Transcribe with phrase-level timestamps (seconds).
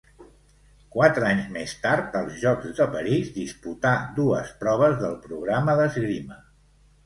[0.95, 6.45] Quatre anys més tard, als Jocs de París, disputà dues proves del programa d'esgrima.